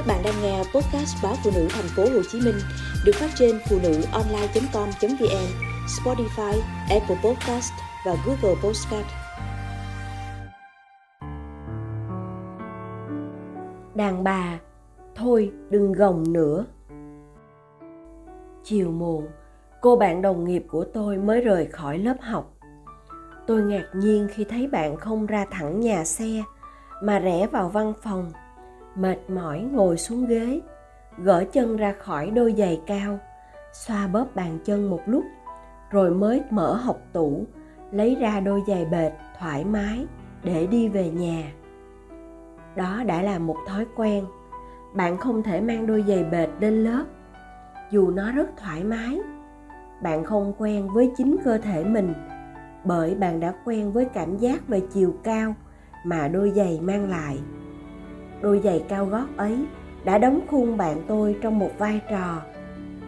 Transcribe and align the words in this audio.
Các 0.00 0.06
bạn 0.06 0.22
đang 0.24 0.42
nghe 0.42 0.58
podcast 0.58 1.22
báo 1.22 1.34
phụ 1.44 1.50
nữ 1.54 1.68
thành 1.70 1.84
phố 1.96 2.02
Hồ 2.02 2.22
Chí 2.30 2.40
Minh 2.40 2.54
được 3.04 3.12
phát 3.14 3.30
trên 3.34 3.58
phụ 3.68 3.78
nữ 3.82 4.02
online.com.vn, 4.12 5.46
Spotify, 5.86 6.60
Apple 6.90 7.16
Podcast 7.24 7.72
và 8.06 8.16
Google 8.26 8.60
Podcast. 8.62 9.06
Đàn 13.94 14.24
bà, 14.24 14.58
thôi 15.14 15.52
đừng 15.70 15.92
gồng 15.92 16.32
nữa. 16.32 16.64
Chiều 18.64 18.90
muộn, 18.90 19.26
cô 19.80 19.96
bạn 19.96 20.22
đồng 20.22 20.44
nghiệp 20.44 20.64
của 20.70 20.84
tôi 20.84 21.18
mới 21.18 21.40
rời 21.40 21.66
khỏi 21.66 21.98
lớp 21.98 22.16
học. 22.20 22.54
Tôi 23.46 23.62
ngạc 23.62 23.86
nhiên 23.94 24.28
khi 24.30 24.44
thấy 24.44 24.66
bạn 24.66 24.96
không 24.96 25.26
ra 25.26 25.46
thẳng 25.50 25.80
nhà 25.80 26.04
xe 26.04 26.42
mà 27.02 27.18
rẽ 27.18 27.46
vào 27.46 27.68
văn 27.68 27.92
phòng 28.02 28.32
mệt 29.00 29.30
mỏi 29.30 29.60
ngồi 29.60 29.96
xuống 29.96 30.26
ghế, 30.26 30.60
gỡ 31.18 31.44
chân 31.52 31.76
ra 31.76 31.92
khỏi 31.92 32.30
đôi 32.30 32.54
giày 32.58 32.80
cao, 32.86 33.18
xoa 33.72 34.06
bóp 34.06 34.26
bàn 34.34 34.58
chân 34.64 34.90
một 34.90 35.00
lúc, 35.06 35.24
rồi 35.90 36.10
mới 36.10 36.42
mở 36.50 36.74
hộc 36.74 37.00
tủ, 37.12 37.44
lấy 37.92 38.14
ra 38.14 38.40
đôi 38.40 38.60
giày 38.66 38.84
bệt 38.84 39.12
thoải 39.38 39.64
mái 39.64 40.06
để 40.44 40.66
đi 40.66 40.88
về 40.88 41.10
nhà. 41.10 41.52
Đó 42.76 43.02
đã 43.06 43.22
là 43.22 43.38
một 43.38 43.56
thói 43.66 43.86
quen. 43.96 44.24
Bạn 44.94 45.16
không 45.16 45.42
thể 45.42 45.60
mang 45.60 45.86
đôi 45.86 46.04
giày 46.08 46.24
bệt 46.24 46.48
lên 46.60 46.84
lớp, 46.84 47.04
dù 47.90 48.10
nó 48.10 48.32
rất 48.32 48.56
thoải 48.56 48.84
mái. 48.84 49.20
Bạn 50.02 50.24
không 50.24 50.52
quen 50.58 50.88
với 50.94 51.12
chính 51.16 51.36
cơ 51.44 51.58
thể 51.58 51.84
mình, 51.84 52.12
bởi 52.84 53.14
bạn 53.14 53.40
đã 53.40 53.54
quen 53.64 53.92
với 53.92 54.04
cảm 54.04 54.36
giác 54.36 54.68
về 54.68 54.80
chiều 54.92 55.14
cao 55.24 55.54
mà 56.04 56.28
đôi 56.28 56.50
giày 56.50 56.80
mang 56.80 57.10
lại 57.10 57.38
đôi 58.40 58.60
giày 58.64 58.84
cao 58.88 59.06
gót 59.06 59.26
ấy 59.36 59.66
đã 60.04 60.18
đóng 60.18 60.40
khung 60.46 60.76
bạn 60.76 61.02
tôi 61.06 61.36
trong 61.42 61.58
một 61.58 61.70
vai 61.78 62.00
trò 62.10 62.42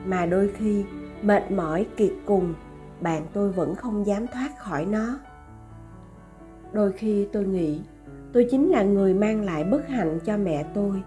mà 0.07 0.27
đôi 0.27 0.51
khi 0.57 0.85
mệt 1.23 1.51
mỏi 1.51 1.87
kiệt 1.97 2.13
cùng, 2.27 2.55
bạn 3.01 3.23
tôi 3.33 3.53
vẫn 3.53 3.75
không 3.75 4.07
dám 4.07 4.27
thoát 4.27 4.59
khỏi 4.59 4.87
nó. 4.87 5.19
Đôi 6.73 6.93
khi 6.93 7.29
tôi 7.33 7.45
nghĩ 7.45 7.81
tôi 8.33 8.47
chính 8.51 8.71
là 8.71 8.83
người 8.83 9.15
mang 9.15 9.45
lại 9.45 9.65
bất 9.65 9.89
hạnh 9.89 10.19
cho 10.25 10.37
mẹ 10.37 10.65
tôi, 10.75 11.03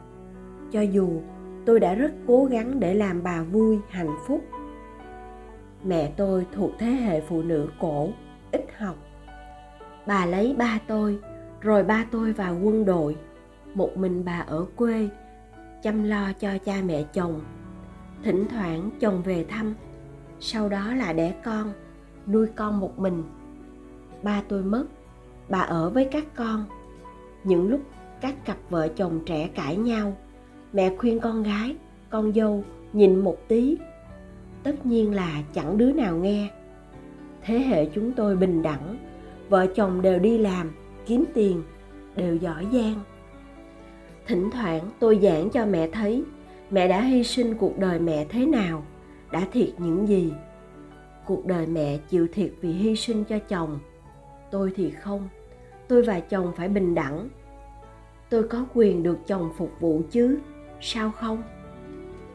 cho 0.72 0.82
dù 0.82 1.22
tôi 1.66 1.80
đã 1.80 1.96
rất 1.96 2.12
cố 2.28 2.46
gắng 2.46 2.80
để 2.80 2.94
làm 2.94 3.24
bà 3.24 3.44
vui, 3.44 3.80
hạnh 3.90 4.16
phúc. 4.28 4.42
Mẹ 5.84 6.12
tôi 6.18 6.46
thuộc 6.52 6.72
thế 6.80 6.88
hệ 6.88 7.22
phụ 7.22 7.42
nữ 7.42 7.70
cổ, 7.80 8.10
ít 8.52 8.66
học. 8.78 8.96
Bà 10.08 10.26
lấy 10.26 10.56
ba 10.58 10.80
tôi, 10.88 11.20
rồi 11.62 11.84
ba 11.84 12.06
tôi 12.12 12.34
vào 12.34 12.58
quân 12.64 12.86
đội 12.86 13.16
một 13.76 13.98
mình 13.98 14.26
bà 14.26 14.40
ở 14.48 14.66
quê, 14.76 15.10
chăm 15.84 16.04
lo 16.04 16.34
cho 16.40 16.58
cha 16.66 16.82
mẹ 16.86 17.04
chồng. 17.14 17.42
Thỉnh 18.24 18.46
thoảng 18.50 18.90
chồng 19.00 19.22
về 19.24 19.46
thăm, 19.50 19.74
sau 20.40 20.70
đó 20.70 20.94
là 20.94 21.14
đẻ 21.14 21.34
con, 21.44 21.72
nuôi 22.28 22.48
con 22.56 22.80
một 22.80 23.00
mình. 23.00 23.24
Ba 24.24 24.42
tôi 24.48 24.64
mất, 24.64 24.86
bà 25.50 25.60
ở 25.60 25.90
với 25.90 26.06
các 26.12 26.26
con. 26.36 26.66
Những 27.44 27.70
lúc 27.70 27.82
các 28.22 28.46
cặp 28.46 28.58
vợ 28.70 28.88
chồng 28.88 29.20
trẻ 29.26 29.50
cãi 29.56 29.78
nhau, 29.78 30.18
mẹ 30.74 30.96
khuyên 30.98 31.20
con 31.20 31.44
gái, 31.44 31.76
con 32.10 32.34
dâu 32.34 32.64
nhìn 32.94 33.20
một 33.20 33.38
tí. 33.48 33.78
Tất 34.64 34.86
nhiên 34.86 35.14
là 35.14 35.44
chẳng 35.54 35.78
đứa 35.78 35.92
nào 35.92 36.16
nghe. 36.18 36.50
Thế 37.44 37.60
hệ 37.60 37.86
chúng 37.86 38.12
tôi 38.12 38.36
bình 38.36 38.62
đẳng, 38.62 38.98
vợ 39.50 39.68
chồng 39.76 40.02
đều 40.02 40.20
đi 40.20 40.38
làm, 40.38 40.72
kiếm 41.06 41.24
tiền, 41.34 41.64
đều 42.16 42.36
giỏi 42.36 42.68
giang 42.74 43.00
thỉnh 44.28 44.50
thoảng 44.52 44.90
tôi 45.00 45.20
giảng 45.22 45.50
cho 45.50 45.66
mẹ 45.66 45.88
thấy, 45.88 46.24
mẹ 46.70 46.88
đã 46.88 47.02
hy 47.02 47.24
sinh 47.24 47.56
cuộc 47.58 47.78
đời 47.78 48.00
mẹ 48.00 48.26
thế 48.30 48.46
nào, 48.46 48.84
đã 49.32 49.48
thiệt 49.52 49.70
những 49.78 50.08
gì? 50.08 50.34
Cuộc 51.26 51.46
đời 51.46 51.68
mẹ 51.68 51.98
chịu 52.10 52.28
thiệt 52.34 52.52
vì 52.62 52.72
hy 52.72 52.96
sinh 52.96 53.24
cho 53.24 53.40
chồng. 53.40 53.80
Tôi 54.52 54.72
thì 54.76 54.92
không, 54.92 55.30
tôi 55.88 56.04
và 56.04 56.20
chồng 56.20 56.52
phải 56.56 56.70
bình 56.70 56.96
đẳng. 56.96 57.30
Tôi 58.30 58.48
có 58.48 58.66
quyền 58.74 59.04
được 59.04 59.18
chồng 59.28 59.50
phục 59.58 59.72
vụ 59.80 60.02
chứ, 60.12 60.40
sao 60.82 61.12
không? 61.12 61.44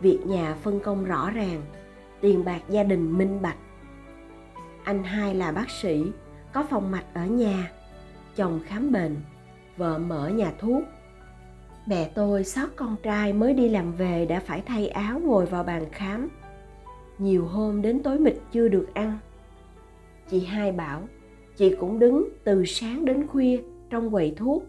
Việc 0.01 0.19
nhà 0.27 0.57
phân 0.63 0.81
công 0.81 1.05
rõ 1.05 1.31
ràng, 1.31 1.63
tiền 2.21 2.45
bạc 2.45 2.61
gia 2.69 2.83
đình 2.83 3.19
minh 3.19 3.43
bạch. 3.43 3.59
Anh 4.85 5.05
hai 5.05 5.35
là 5.35 5.53
bác 5.53 5.71
sĩ, 5.71 6.05
có 6.53 6.65
phòng 6.71 6.91
mạch 6.91 7.15
ở 7.15 7.27
nhà. 7.27 7.71
Chồng 8.37 8.61
khám 8.67 8.93
bệnh, 8.93 9.17
vợ 9.77 9.99
mở 9.99 10.29
nhà 10.29 10.53
thuốc 10.59 10.83
mẹ 11.87 12.11
tôi 12.15 12.45
sót 12.45 12.77
con 12.77 12.97
trai 13.03 13.33
mới 13.33 13.55
đi 13.55 13.69
làm 13.69 13.93
về 13.93 14.27
đã 14.27 14.41
phải 14.41 14.63
thay 14.67 14.89
áo 14.89 15.21
ngồi 15.25 15.47
vào 15.47 15.65
bàn 15.65 15.85
khám. 15.93 16.29
Nhiều 17.19 17.47
hôm 17.47 17.83
đến 17.83 18.03
tối 18.03 18.19
mịt 18.19 18.37
chưa 18.53 18.69
được 18.69 18.87
ăn. 18.95 19.19
Chị 20.29 20.45
hai 20.45 20.73
bảo, 20.73 21.03
chị 21.57 21.75
cũng 21.81 21.99
đứng 21.99 22.29
từ 22.45 22.65
sáng 22.65 23.05
đến 23.05 23.27
khuya 23.27 23.63
trong 23.91 24.11
quầy 24.11 24.35
thuốc, 24.37 24.65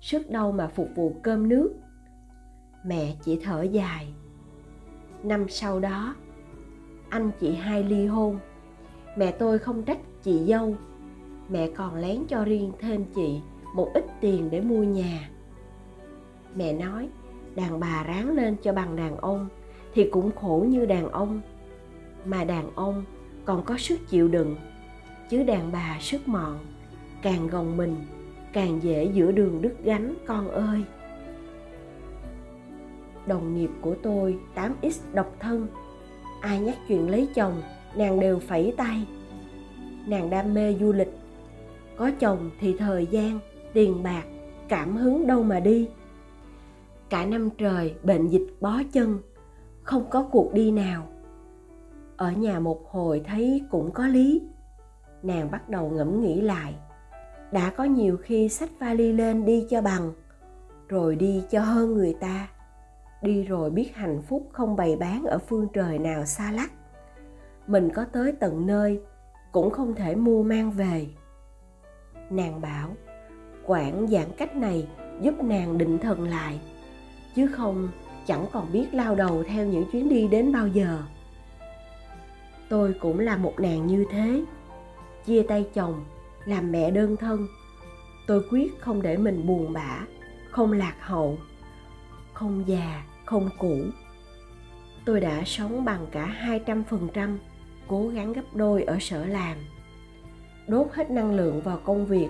sức 0.00 0.30
đâu 0.30 0.52
mà 0.52 0.66
phục 0.66 0.88
vụ 0.94 1.16
cơm 1.22 1.48
nước. 1.48 1.74
Mẹ 2.86 3.14
chỉ 3.24 3.40
thở 3.44 3.62
dài. 3.62 4.08
Năm 5.22 5.48
sau 5.48 5.80
đó, 5.80 6.14
anh 7.08 7.30
chị 7.40 7.54
hai 7.54 7.84
ly 7.84 8.06
hôn. 8.06 8.38
Mẹ 9.16 9.30
tôi 9.30 9.58
không 9.58 9.82
trách 9.82 9.98
chị 10.22 10.44
dâu. 10.48 10.76
Mẹ 11.48 11.68
còn 11.76 11.94
lén 11.94 12.24
cho 12.28 12.44
riêng 12.44 12.72
thêm 12.80 13.04
chị 13.14 13.40
một 13.74 13.90
ít 13.94 14.04
tiền 14.20 14.50
để 14.50 14.60
mua 14.60 14.82
nhà 14.82 15.30
mẹ 16.56 16.72
nói, 16.72 17.08
đàn 17.54 17.80
bà 17.80 18.04
ráng 18.06 18.36
lên 18.36 18.56
cho 18.62 18.72
bằng 18.72 18.96
đàn 18.96 19.16
ông, 19.16 19.48
thì 19.94 20.08
cũng 20.10 20.30
khổ 20.36 20.66
như 20.68 20.86
đàn 20.86 21.10
ông. 21.10 21.40
Mà 22.24 22.44
đàn 22.44 22.70
ông 22.74 23.04
còn 23.44 23.62
có 23.64 23.78
sức 23.78 24.08
chịu 24.08 24.28
đựng, 24.28 24.56
chứ 25.30 25.42
đàn 25.42 25.72
bà 25.72 25.98
sức 26.00 26.28
mọn 26.28 26.58
càng 27.22 27.48
gồng 27.48 27.76
mình, 27.76 27.96
càng 28.52 28.82
dễ 28.82 29.04
giữa 29.04 29.32
đường 29.32 29.62
đứt 29.62 29.74
gánh, 29.84 30.14
con 30.26 30.50
ơi. 30.50 30.82
Đồng 33.26 33.56
nghiệp 33.56 33.70
của 33.80 33.94
tôi 34.02 34.38
8x 34.54 35.00
độc 35.14 35.36
thân, 35.40 35.66
ai 36.40 36.60
nhắc 36.60 36.76
chuyện 36.88 37.10
lấy 37.10 37.28
chồng, 37.34 37.62
nàng 37.96 38.20
đều 38.20 38.38
phẩy 38.38 38.74
tay. 38.76 39.06
Nàng 40.06 40.30
đam 40.30 40.54
mê 40.54 40.74
du 40.80 40.92
lịch, 40.92 41.12
có 41.96 42.10
chồng 42.20 42.50
thì 42.60 42.76
thời 42.78 43.06
gian, 43.06 43.38
tiền 43.72 44.02
bạc, 44.02 44.24
cảm 44.68 44.96
hứng 44.96 45.26
đâu 45.26 45.42
mà 45.42 45.60
đi 45.60 45.88
cả 47.14 47.26
năm 47.26 47.50
trời 47.58 47.94
bệnh 48.02 48.28
dịch 48.28 48.46
bó 48.60 48.82
chân, 48.92 49.18
không 49.82 50.10
có 50.10 50.22
cuộc 50.32 50.52
đi 50.52 50.70
nào. 50.70 51.06
Ở 52.16 52.32
nhà 52.32 52.60
một 52.60 52.90
hồi 52.90 53.22
thấy 53.26 53.62
cũng 53.70 53.90
có 53.90 54.06
lý. 54.06 54.42
Nàng 55.22 55.50
bắt 55.50 55.68
đầu 55.68 55.90
ngẫm 55.90 56.20
nghĩ 56.20 56.40
lại. 56.40 56.74
Đã 57.52 57.70
có 57.76 57.84
nhiều 57.84 58.16
khi 58.16 58.48
xách 58.48 58.70
vali 58.78 59.12
lên 59.12 59.44
đi 59.44 59.66
cho 59.70 59.82
bằng, 59.82 60.12
rồi 60.88 61.16
đi 61.16 61.42
cho 61.50 61.60
hơn 61.60 61.94
người 61.94 62.16
ta. 62.20 62.48
Đi 63.22 63.42
rồi 63.42 63.70
biết 63.70 63.94
hạnh 63.94 64.22
phúc 64.22 64.48
không 64.52 64.76
bày 64.76 64.96
bán 64.96 65.24
ở 65.24 65.38
phương 65.38 65.68
trời 65.72 65.98
nào 65.98 66.24
xa 66.24 66.52
lắc. 66.52 66.72
Mình 67.66 67.90
có 67.94 68.04
tới 68.04 68.32
tận 68.32 68.66
nơi, 68.66 69.00
cũng 69.52 69.70
không 69.70 69.94
thể 69.94 70.14
mua 70.14 70.42
mang 70.42 70.70
về. 70.70 71.06
Nàng 72.30 72.60
bảo 72.60 72.90
quãng 73.66 74.06
giãn 74.08 74.26
cách 74.36 74.56
này 74.56 74.88
giúp 75.20 75.34
nàng 75.44 75.78
định 75.78 75.98
thần 75.98 76.28
lại 76.28 76.60
chứ 77.34 77.46
không, 77.46 77.88
chẳng 78.26 78.46
còn 78.52 78.72
biết 78.72 78.86
lao 78.92 79.14
đầu 79.14 79.44
theo 79.48 79.66
những 79.66 79.84
chuyến 79.92 80.08
đi 80.08 80.28
đến 80.28 80.52
bao 80.52 80.68
giờ. 80.68 81.02
Tôi 82.68 82.94
cũng 83.00 83.18
là 83.18 83.36
một 83.36 83.54
nàng 83.60 83.86
như 83.86 84.04
thế. 84.10 84.44
Chia 85.26 85.42
tay 85.42 85.66
chồng, 85.74 86.04
làm 86.44 86.72
mẹ 86.72 86.90
đơn 86.90 87.16
thân. 87.16 87.46
Tôi 88.26 88.44
quyết 88.50 88.80
không 88.80 89.02
để 89.02 89.16
mình 89.16 89.46
buồn 89.46 89.72
bã, 89.72 90.00
không 90.50 90.72
lạc 90.72 90.94
hậu, 91.00 91.38
không 92.32 92.64
già, 92.66 93.04
không 93.24 93.48
cũ. 93.58 93.76
Tôi 95.04 95.20
đã 95.20 95.42
sống 95.46 95.84
bằng 95.84 96.06
cả 96.10 96.24
hai 96.24 96.58
trăm 96.58 96.84
phần 96.84 97.08
trăm, 97.14 97.38
cố 97.86 98.08
gắng 98.08 98.32
gấp 98.32 98.54
đôi 98.54 98.82
ở 98.82 98.96
sở 99.00 99.26
làm. 99.26 99.56
Đốt 100.68 100.86
hết 100.92 101.10
năng 101.10 101.36
lượng 101.36 101.60
vào 101.60 101.80
công 101.84 102.06
việc, 102.06 102.28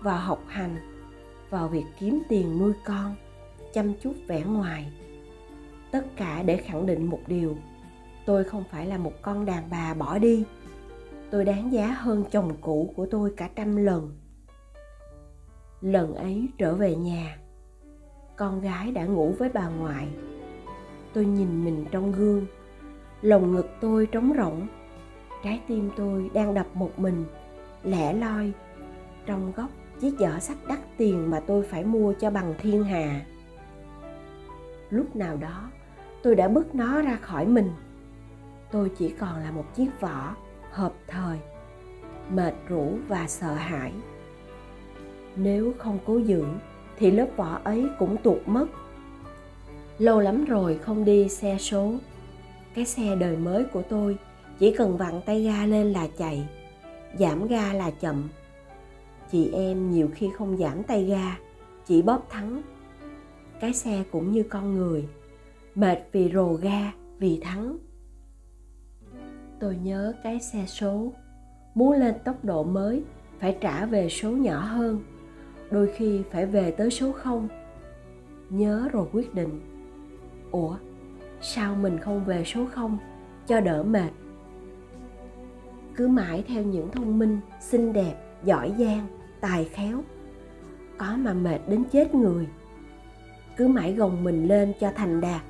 vào 0.00 0.18
học 0.18 0.44
hành, 0.48 0.76
vào 1.50 1.68
việc 1.68 1.84
kiếm 1.98 2.22
tiền 2.28 2.58
nuôi 2.58 2.72
con 2.84 3.16
chăm 3.72 3.92
chút 4.02 4.14
vẻ 4.26 4.42
ngoài. 4.42 4.92
Tất 5.90 6.16
cả 6.16 6.42
để 6.42 6.56
khẳng 6.56 6.86
định 6.86 7.06
một 7.06 7.20
điều, 7.26 7.56
tôi 8.26 8.44
không 8.44 8.64
phải 8.70 8.86
là 8.86 8.98
một 8.98 9.12
con 9.22 9.44
đàn 9.44 9.70
bà 9.70 9.94
bỏ 9.94 10.18
đi. 10.18 10.44
Tôi 11.30 11.44
đáng 11.44 11.72
giá 11.72 11.86
hơn 11.86 12.24
chồng 12.30 12.56
cũ 12.60 12.92
của 12.96 13.06
tôi 13.10 13.32
cả 13.36 13.50
trăm 13.56 13.76
lần. 13.76 14.16
Lần 15.80 16.14
ấy 16.14 16.48
trở 16.58 16.74
về 16.74 16.94
nhà, 16.94 17.38
con 18.36 18.60
gái 18.60 18.92
đã 18.92 19.04
ngủ 19.04 19.34
với 19.38 19.48
bà 19.54 19.68
ngoại. 19.68 20.08
Tôi 21.12 21.24
nhìn 21.24 21.64
mình 21.64 21.84
trong 21.90 22.12
gương, 22.12 22.46
lồng 23.22 23.54
ngực 23.54 23.68
tôi 23.80 24.06
trống 24.06 24.32
rỗng. 24.38 24.66
Trái 25.44 25.60
tim 25.68 25.90
tôi 25.96 26.30
đang 26.34 26.54
đập 26.54 26.66
một 26.74 26.98
mình, 26.98 27.24
lẻ 27.84 28.12
loi 28.12 28.52
trong 29.26 29.52
góc 29.56 29.70
chiếc 30.00 30.14
giỏ 30.18 30.38
sách 30.38 30.58
đắt 30.68 30.78
tiền 30.96 31.30
mà 31.30 31.40
tôi 31.40 31.62
phải 31.62 31.84
mua 31.84 32.14
cho 32.20 32.30
bằng 32.30 32.54
thiên 32.58 32.84
hà 32.84 33.26
lúc 34.90 35.16
nào 35.16 35.36
đó, 35.36 35.70
tôi 36.22 36.34
đã 36.34 36.48
bứt 36.48 36.74
nó 36.74 37.02
ra 37.02 37.16
khỏi 37.16 37.46
mình. 37.46 37.70
Tôi 38.70 38.90
chỉ 38.98 39.08
còn 39.08 39.42
là 39.42 39.50
một 39.50 39.64
chiếc 39.74 39.88
vỏ 40.00 40.34
hợp 40.70 40.92
thời, 41.06 41.38
mệt 42.34 42.54
rũ 42.68 42.98
và 43.08 43.28
sợ 43.28 43.54
hãi. 43.54 43.92
Nếu 45.36 45.72
không 45.78 45.98
cố 46.06 46.18
giữ, 46.18 46.44
thì 46.98 47.10
lớp 47.10 47.28
vỏ 47.36 47.60
ấy 47.64 47.88
cũng 47.98 48.16
tuột 48.22 48.38
mất. 48.46 48.66
Lâu 49.98 50.20
lắm 50.20 50.44
rồi 50.44 50.78
không 50.78 51.04
đi 51.04 51.28
xe 51.28 51.56
số. 51.58 51.94
Cái 52.74 52.84
xe 52.84 53.16
đời 53.16 53.36
mới 53.36 53.64
của 53.64 53.82
tôi 53.82 54.18
chỉ 54.58 54.74
cần 54.76 54.96
vặn 54.96 55.20
tay 55.26 55.42
ga 55.42 55.66
lên 55.66 55.92
là 55.92 56.08
chạy, 56.18 56.48
giảm 57.18 57.46
ga 57.46 57.72
là 57.72 57.90
chậm. 57.90 58.28
Chị 59.32 59.50
em 59.52 59.90
nhiều 59.90 60.08
khi 60.14 60.30
không 60.38 60.56
giảm 60.56 60.82
tay 60.82 61.04
ga, 61.04 61.36
chỉ 61.86 62.02
bóp 62.02 62.26
thắng 62.30 62.62
cái 63.60 63.72
xe 63.72 64.04
cũng 64.12 64.32
như 64.32 64.42
con 64.42 64.74
người. 64.74 65.08
Mệt 65.74 65.98
vì 66.12 66.30
rồ 66.34 66.52
ga, 66.52 66.92
vì 67.18 67.40
thắng. 67.42 67.78
Tôi 69.60 69.76
nhớ 69.76 70.12
cái 70.22 70.40
xe 70.40 70.64
số. 70.66 71.12
Muốn 71.74 71.92
lên 71.92 72.14
tốc 72.24 72.44
độ 72.44 72.62
mới, 72.62 73.04
phải 73.40 73.58
trả 73.60 73.86
về 73.86 74.08
số 74.08 74.30
nhỏ 74.30 74.60
hơn. 74.60 75.02
Đôi 75.70 75.92
khi 75.96 76.22
phải 76.30 76.46
về 76.46 76.70
tới 76.70 76.90
số 76.90 77.12
không. 77.12 77.48
Nhớ 78.50 78.88
rồi 78.92 79.06
quyết 79.12 79.34
định. 79.34 79.60
Ủa, 80.50 80.76
sao 81.40 81.74
mình 81.74 81.98
không 81.98 82.24
về 82.24 82.44
số 82.44 82.66
không? 82.72 82.98
Cho 83.46 83.60
đỡ 83.60 83.82
mệt. 83.82 84.10
Cứ 85.96 86.08
mãi 86.08 86.44
theo 86.48 86.62
những 86.62 86.90
thông 86.90 87.18
minh, 87.18 87.40
xinh 87.60 87.92
đẹp, 87.92 88.14
giỏi 88.44 88.74
giang, 88.78 89.06
tài 89.40 89.64
khéo. 89.64 90.02
Có 90.98 91.16
mà 91.16 91.32
mệt 91.32 91.58
đến 91.68 91.84
chết 91.92 92.14
người 92.14 92.46
cứ 93.60 93.68
mãi 93.68 93.92
gồng 93.92 94.24
mình 94.24 94.48
lên 94.48 94.72
cho 94.80 94.92
thành 94.96 95.20
đạt, 95.20 95.40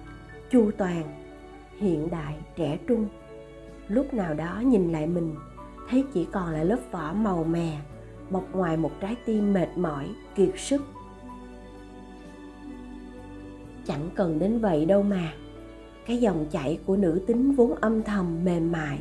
chu 0.50 0.70
toàn, 0.76 1.02
hiện 1.78 2.10
đại, 2.10 2.34
trẻ 2.56 2.78
trung. 2.88 3.06
Lúc 3.88 4.14
nào 4.14 4.34
đó 4.34 4.62
nhìn 4.64 4.92
lại 4.92 5.06
mình, 5.06 5.34
thấy 5.90 6.04
chỉ 6.14 6.26
còn 6.32 6.50
là 6.50 6.64
lớp 6.64 6.78
vỏ 6.90 7.12
màu 7.12 7.44
mè 7.44 7.76
bọc 8.30 8.44
ngoài 8.54 8.76
một 8.76 8.90
trái 9.00 9.16
tim 9.26 9.52
mệt 9.52 9.68
mỏi, 9.76 10.08
kiệt 10.34 10.50
sức. 10.56 10.82
Chẳng 13.86 14.10
cần 14.14 14.38
đến 14.38 14.58
vậy 14.58 14.84
đâu 14.84 15.02
mà, 15.02 15.32
cái 16.06 16.16
dòng 16.16 16.46
chảy 16.50 16.78
của 16.86 16.96
nữ 16.96 17.24
tính 17.26 17.52
vốn 17.52 17.74
âm 17.74 18.02
thầm, 18.02 18.44
mềm 18.44 18.72
mại, 18.72 18.98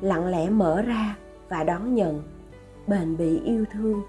lặng 0.00 0.26
lẽ 0.26 0.48
mở 0.48 0.82
ra 0.82 1.16
và 1.48 1.64
đón 1.64 1.94
nhận, 1.94 2.22
bền 2.86 3.16
bỉ 3.16 3.40
yêu 3.40 3.64
thương, 3.72 4.02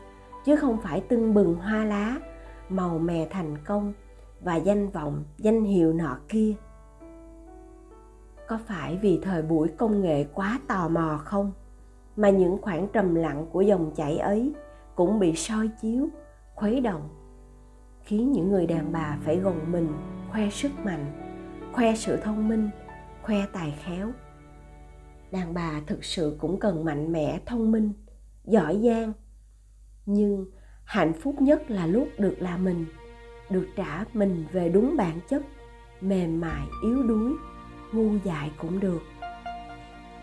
chứ 0.46 0.56
không 0.56 0.78
phải 0.84 1.02
tưng 1.02 1.34
bừng 1.34 1.56
hoa 1.56 1.86
lá, 1.86 2.16
màu 2.70 3.00
mè 3.00 3.28
thành 3.32 3.58
công 3.66 3.94
và 4.42 4.56
danh 4.56 4.90
vọng, 4.90 5.24
danh 5.38 5.64
hiệu 5.64 5.94
nọ 5.94 6.18
kia. 6.28 6.54
Có 8.48 8.60
phải 8.66 8.98
vì 9.02 9.20
thời 9.24 9.42
buổi 9.42 9.68
công 9.68 10.02
nghệ 10.02 10.26
quá 10.34 10.60
tò 10.68 10.90
mò 10.90 11.20
không? 11.24 11.52
Mà 12.16 12.30
những 12.30 12.58
khoảng 12.62 12.88
trầm 12.94 13.16
lặng 13.16 13.46
của 13.52 13.62
dòng 13.62 13.92
chảy 13.96 14.18
ấy 14.18 14.54
cũng 14.96 15.20
bị 15.20 15.36
soi 15.36 15.70
chiếu, 15.82 16.08
khuấy 16.56 16.82
động, 16.82 17.10
khiến 18.02 18.32
những 18.32 18.50
người 18.50 18.68
đàn 18.68 18.92
bà 18.92 19.18
phải 19.22 19.38
gồng 19.40 19.72
mình, 19.72 19.94
khoe 20.32 20.50
sức 20.50 20.72
mạnh, 20.84 21.06
khoe 21.74 21.96
sự 21.96 22.18
thông 22.18 22.48
minh, 22.50 22.70
khoe 23.22 23.46
tài 23.54 23.74
khéo. 23.84 24.12
Đàn 25.32 25.54
bà 25.54 25.82
thực 25.88 26.04
sự 26.04 26.38
cũng 26.40 26.60
cần 26.60 26.86
mạnh 26.86 27.12
mẽ, 27.12 27.40
thông 27.46 27.72
minh, 27.72 27.94
giỏi 28.46 28.82
giang. 28.84 29.14
Nhưng 30.06 30.46
hạnh 30.84 31.14
phúc 31.14 31.36
nhất 31.42 31.72
là 31.72 31.86
lúc 31.86 32.08
được 32.18 32.36
là 32.40 32.58
mình 32.58 32.86
được 33.50 33.68
trả 33.76 34.06
mình 34.14 34.46
về 34.52 34.70
đúng 34.70 34.98
bản 34.98 35.20
chất, 35.30 35.42
mềm 36.02 36.42
mại, 36.42 36.68
yếu 36.84 37.04
đuối, 37.04 37.34
ngu 37.92 38.12
dại 38.24 38.52
cũng 38.58 38.80
được. 38.80 39.02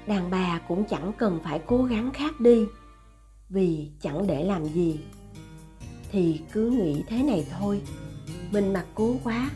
Đàn 0.07 0.31
bà 0.31 0.61
cũng 0.69 0.85
chẳng 0.85 1.13
cần 1.19 1.41
phải 1.45 1.61
cố 1.67 1.85
gắng 1.85 2.11
khác 2.15 2.41
đi, 2.41 2.67
vì 3.49 3.91
chẳng 4.01 4.27
để 4.27 4.45
làm 4.45 4.65
gì. 4.65 5.01
Thì 6.11 6.41
cứ 6.53 6.71
nghĩ 6.71 7.05
thế 7.09 7.23
này 7.23 7.47
thôi, 7.59 7.83
mình 8.51 8.73
mặc 8.73 8.87
cố 8.95 9.17
quá, 9.25 9.51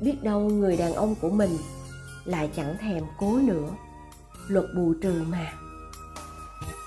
biết 0.00 0.22
đâu 0.22 0.40
người 0.40 0.76
đàn 0.76 0.92
ông 0.94 1.14
của 1.20 1.30
mình 1.30 1.50
lại 2.24 2.50
chẳng 2.56 2.76
thèm 2.80 3.04
cố 3.18 3.38
nữa. 3.38 3.70
Luật 4.48 4.64
bù 4.76 4.94
trừ 5.02 5.22
mà. 5.28 5.52